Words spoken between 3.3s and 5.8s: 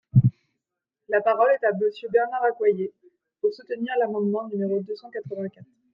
pour soutenir l’amendement numéro deux cent quatre-vingt-quatre.